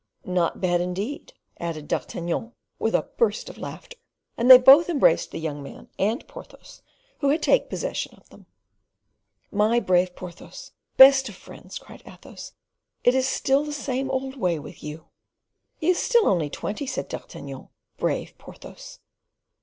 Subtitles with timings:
[0.25, 3.97] "Not bad, indeed!" added D'Artagnan, with a burst of laughter,
[4.35, 6.81] and they both embraced the young man and Porthos,
[7.19, 8.47] who had taken possession of them.
[9.51, 10.71] "My brave Porthos!
[10.97, 12.53] best of friends," cried Athos,
[13.03, 15.05] "it is still the same old way with you."
[15.77, 19.01] "He is still only twenty," said D'Artagnan, "brave Porthos!"